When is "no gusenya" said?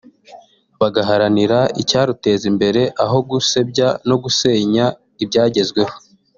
4.07-4.85